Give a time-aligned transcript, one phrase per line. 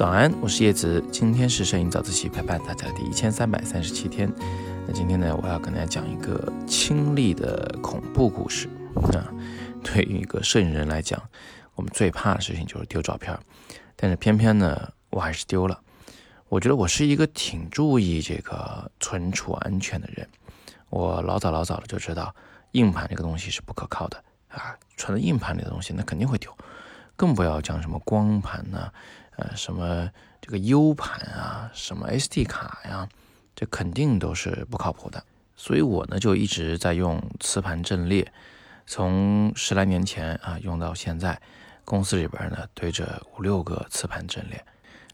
[0.00, 4.32] 早安，我是叶子，今天是摄影早自习陪伴大家的第一千三百三十七天。
[4.86, 8.66] 那今天呢，我要跟大家讲一个亲历的恐怖故事
[9.12, 9.28] 啊。
[9.84, 11.22] 对于一个摄影人来讲，
[11.74, 13.38] 我们最怕的事情就是丢照片，
[13.94, 15.78] 但是偏偏呢，我还是丢了。
[16.48, 20.26] 我觉得我是一个挺注意这个存储安全的人，
[20.88, 22.34] 我老早老早的就知道
[22.70, 24.16] 硬盘这个东西是不可靠的
[24.48, 26.50] 啊，存在硬盘里的东西那肯定会丢，
[27.16, 28.90] 更不要讲什么光盘呢。
[29.40, 33.08] 呃，什么这个 U 盘啊，什么 SD 卡呀，
[33.56, 35.22] 这肯定都是不靠谱的。
[35.56, 38.30] 所以我呢就一直在用磁盘阵列，
[38.86, 41.40] 从十来年前啊用到现在，
[41.86, 44.62] 公司里边呢堆着五六个磁盘阵列。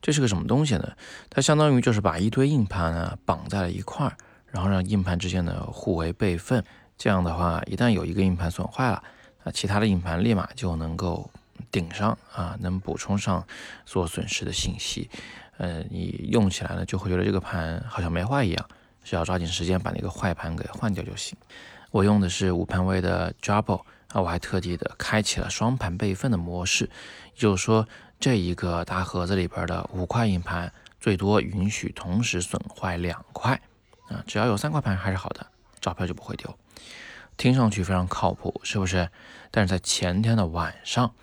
[0.00, 0.92] 这是个什么东西呢？
[1.28, 6.62] 它相当于就是把一堆硬盘呢绑在了一块儿，然后让硬盘之间呢互为备份。
[6.96, 9.02] 这样的话，一旦有一个硬盘损坏了，
[9.42, 11.28] 啊，其他的硬盘立马就能够。
[11.70, 13.46] 顶上啊，能补充上
[13.86, 15.08] 所损失的信息。
[15.58, 18.68] 呃，你用起来呢，就会觉得这个盘好像没坏一样，
[19.04, 21.36] 只要抓紧时间把那个坏盘给换掉就行。
[21.90, 26.84] 我用的是五盘位的 j a b o 啊，我还特地的开启了双盘备份的模式，
[27.34, 27.86] 也就是说，
[28.18, 33.60] 这一个大盒子里边的五块硬盘，最多允许同时损坏两块
[34.08, 35.46] 啊，只要有三块盘还是好的，
[35.80, 36.52] 照片就不会丢。
[37.36, 39.08] 听上去非常靠谱，是不是？
[39.50, 41.14] 但是在前天的晚上。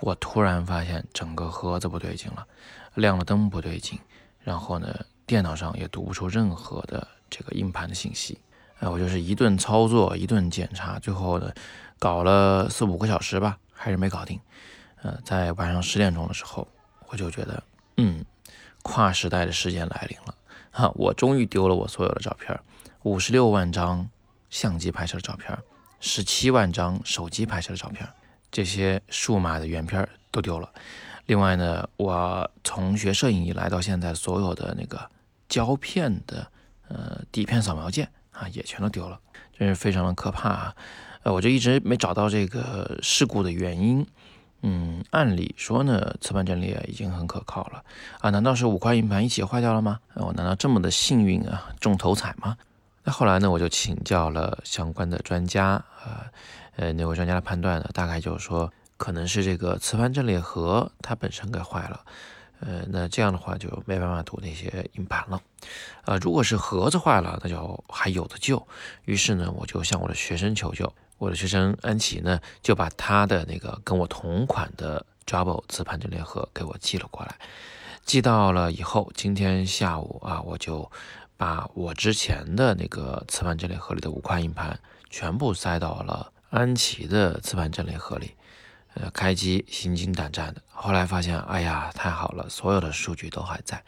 [0.00, 2.46] 我突然发现整个盒子不对劲了，
[2.94, 3.98] 亮了灯不对劲，
[4.40, 4.94] 然后呢，
[5.26, 8.38] 电脑上也读不出任何的这个硬盘的信息。
[8.78, 11.52] 哎，我就是一顿操作，一顿检查，最后呢，
[11.98, 14.40] 搞了四五个小时吧，还是没搞定。
[15.02, 16.66] 呃，在晚上十点钟的时候，
[17.08, 17.62] 我就觉得，
[17.96, 18.24] 嗯，
[18.82, 20.34] 跨时代的时间来临了，
[20.70, 22.56] 哈，我终于丢了我所有的照片，
[23.02, 24.08] 五十六万张
[24.48, 25.58] 相机拍摄的照片，
[25.98, 28.08] 十七万张手机拍摄的照片。
[28.50, 30.70] 这些数码的原片都丢了。
[31.26, 35.10] 另外呢，我从学摄影以来到现在，所有的那个
[35.48, 36.50] 胶片的
[36.88, 39.20] 呃底片扫描件啊，也全都丢了，
[39.58, 40.76] 真是非常的可怕啊！
[41.24, 44.06] 呃，我就一直没找到这个事故的原因。
[44.62, 47.84] 嗯，按理说呢，磁盘阵列已经很可靠了
[48.20, 50.00] 啊，难道是五块硬盘一起坏掉了吗？
[50.14, 52.56] 我难道这么的幸运啊，中头彩吗？
[53.04, 56.30] 那后来呢，我就请教了相关的专家啊。
[56.76, 62.04] 呃，那位专家的判断呢，大概就是说，可能是这个磁盘阵列盒它本身给坏了。
[62.60, 65.40] 呃，那这样的话就没办法读那些硬盘了。
[66.04, 68.64] 呃，如果是盒子坏了，那就还有的救。
[69.06, 70.92] 于是呢，我就向我的学生求救。
[71.18, 77.34] 我的学生安琪呢，就把他的那个跟我同款的 Jabra 磁盘阵列盒给我寄了过来。
[78.04, 80.88] 寄到了以后，今天下午啊，我就
[81.38, 84.78] 把我之前的那个磁盘阵列盒里的五块硬盘
[85.08, 86.30] 全部塞到了。
[86.50, 88.34] 安琪的磁盘阵列盒里，
[88.94, 90.62] 呃，开机心惊胆战的。
[90.66, 93.84] 后来发现，哎呀，太好了，所有的数据都还在。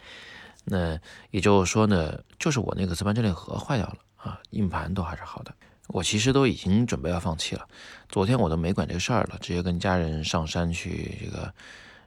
[0.64, 0.98] 那
[1.30, 5.54] 也就是说呢，就是我那个磁盘阵列盒坏掉了啊，硬盘都还是好的。
[5.86, 7.66] 我其实都已经准备要放弃了。
[8.10, 11.52] 昨天我都没管这个事儿了，直接跟家人上山去这个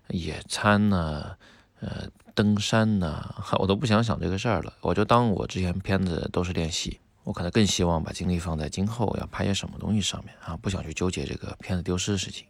[0.09, 1.35] 野餐呢，
[1.83, 4.73] 呃，登山呢， 我都不想想这个事儿了。
[4.81, 6.99] 我就当我之前片子都是练习。
[7.25, 12.45] 我可能更希望把精力放在今后要拍些什么东西上面啊，不想去纠结这个片子丢失的事情。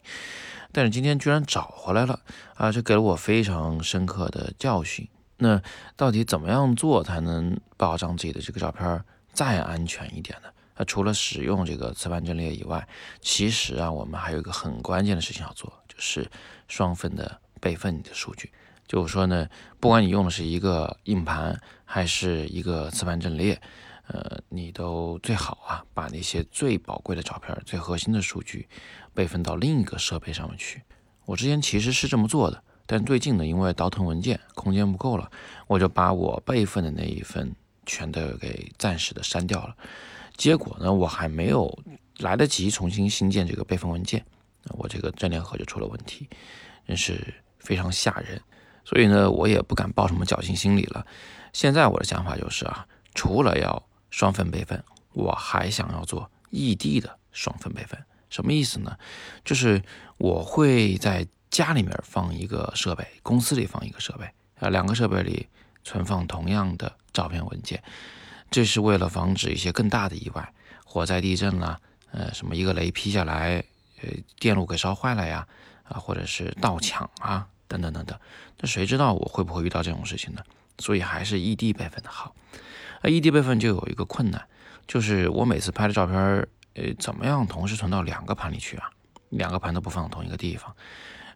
[0.71, 2.19] 但是今天居然找回来了
[2.55, 5.07] 啊，这给了我非常深刻的教训。
[5.37, 5.61] 那
[5.95, 10.47] 到底怎么样做才能保障自己的这个照片再安全一点呢？
[10.73, 12.87] 啊，除了使用这个磁盘阵列以外，
[13.21, 16.27] 其实啊，我们还有一个很关键的事情要做，就是
[16.67, 18.51] 双份的备份你的数据。
[18.87, 19.47] 就是说呢，
[19.79, 23.59] 不管你用的是一个硬盘还是一个磁盘阵列。
[24.07, 28.67] 呃，你都最好啊，把那些最宝贵的照片、最核心的数据
[29.13, 30.81] 备份到另一个设备上面去。
[31.23, 35.31] 我之前其实是这么做的，但最近呢，因为倒腾文件空间不够了，
[35.67, 37.55] 我就把我备份的那一份
[37.85, 39.73] 全都给暂时的删掉了。
[40.35, 41.73] 结果呢，我还没有
[42.17, 44.23] 来得及重新新建这个备份文件，
[44.71, 46.27] 我这个阵列盒就出了问题，
[46.85, 48.39] 真是非常吓人。
[48.85, 51.05] 所以呢，我也不敢抱什么侥幸心理了。
[51.53, 54.83] 现在我的想法就是啊，除了要双份备份，
[55.13, 58.97] 我还想要做异地的双份备份，什么意思呢？
[59.45, 59.81] 就是
[60.17, 64.25] 我会在家里面放一个设备，公司里放一个设备，
[64.59, 65.47] 啊，两个设备里
[65.83, 67.83] 存放同样的照片文件，
[68.49, 70.53] 这是为了防止一些更大的意外，
[70.83, 71.79] 火灾、地震啦，
[72.11, 73.63] 呃，什么一个雷劈下来，
[74.01, 74.09] 呃，
[74.39, 75.47] 电路给烧坏了呀，
[75.83, 78.19] 啊，或者是盗抢啊，等等等等，
[78.59, 80.41] 那谁知道我会不会遇到这种事情呢？
[80.77, 82.35] 所以还是异地备份的好。
[83.01, 84.41] 那异地备份就有一个困难，
[84.87, 86.15] 就是我每次拍的照片，
[86.75, 88.89] 呃，怎么样同时存到两个盘里去啊？
[89.29, 90.75] 两个盘都不放同一个地方，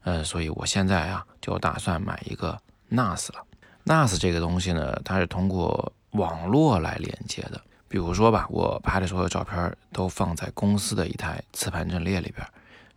[0.04, 2.60] 呃，所以我现在啊就打算买一个
[2.92, 3.44] NAS 了。
[3.86, 7.60] NAS 这个东西呢，它是通过网络来连接的。
[7.90, 12.46] 比如说吧，我拍的所有照片都放在公司的一台磁盘阵列里边，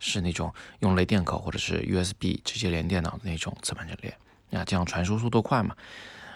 [0.01, 4.13] 是那种用雷电口或者是 USB 直接连电脑的那种磁盘阵列，
[4.49, 5.73] 那这样传输速度快嘛。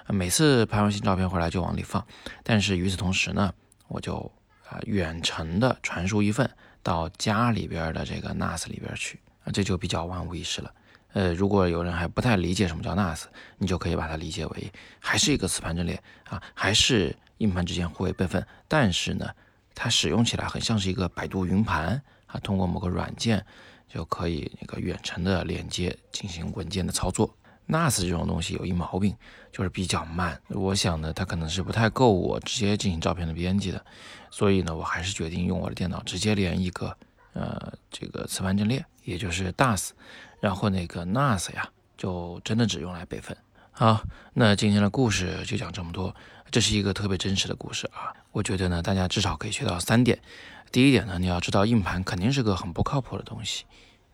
[0.07, 2.05] 每次拍完新照片回来就往里放，
[2.43, 3.51] 但是与此同时呢，
[3.87, 4.31] 我就
[4.69, 6.49] 啊远程的传输一份
[6.83, 10.71] 到家里边的这个 NAS 里边去，啊这就比较万无一失了。
[11.13, 13.23] 呃，如果有人还不太理解什么叫 NAS，
[13.57, 19.27] 你就可以把它理解为还是一个磁盘阵列啊，还是硬盘之间互为备份，但是呢，
[19.73, 23.45] 它使用起来很像是一个百度云盘啊，通过某个软件
[23.87, 27.35] 就可以那个远程的连接进行文件的操作。
[27.67, 29.15] NAS 这种东西有一毛病，
[29.51, 30.39] 就是比较慢。
[30.49, 33.83] 我想呢，它可能是不太够我直接进行照片的编辑的，
[34.29, 36.95] 所以呢，我还是决定用我的电脑直接连一个
[37.33, 39.89] 呃这个磁盘阵列，也就是 DAS。
[40.39, 41.67] 然后那个 NAS 呀，
[41.97, 43.35] 就真的只用来备份。
[43.77, 46.15] 好，那今天的故事就讲这么多。
[46.49, 50.17] 这是一个特别真实的故事啊，我觉得呢，大家至少可以学到三点。
[50.71, 53.65] 第一点呢，你要知道硬盘肯定是个很不靠谱的东西，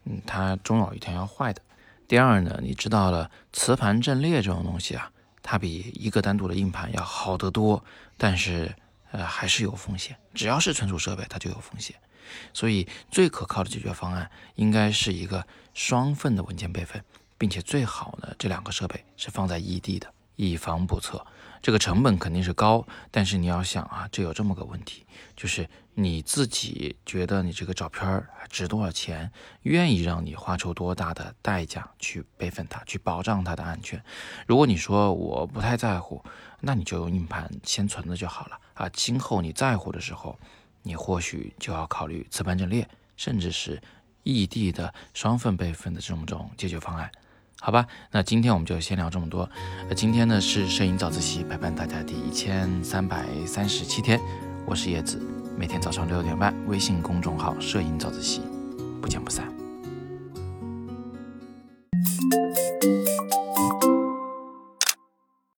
[0.06, 1.62] 嗯，它终有一天要坏的。
[2.08, 5.12] 第二呢，你知道了磁盘阵列这种东西啊，
[5.44, 7.86] 它比一个单独的硬盘要好得多，
[8.18, 8.75] 但是
[9.12, 10.18] 呃还是有风险。
[10.34, 11.96] 只要是存储设备，它就有风险。
[12.52, 17.04] 所以最可靠的解决方案应该是一个双份的文件备份，
[17.41, 21.25] 并且最好呢，这两个设备是放在异地的，以防不测。
[21.59, 29.31] 这个成本肯定是高，但是你要想啊，这有这么个问题，就是你自己觉得你这个照片值多少钱，
[29.63, 33.99] 愿意让你花出多大的代价去备份它，去保障它的安全。
[34.45, 36.23] 如果你说我不太在乎，
[36.59, 38.88] 那你就用硬盘先存着就好了啊。
[38.89, 40.38] 今后你在乎的时候。
[40.83, 43.79] 你或许就要考虑磁盘阵列，甚至是
[44.23, 47.11] 异地的双份备份的这种种解决方案，
[47.63, 47.86] 好吧？
[48.12, 49.48] 那今天我们就先聊这么多。
[49.88, 54.19] 那今天呢是摄影早自习陪伴大家第一千三百三十七天，
[54.66, 55.22] 我是叶子，
[55.56, 58.42] 每天早上六点半，微信公众号“摄影早自习”，
[59.00, 59.61] 不见不散。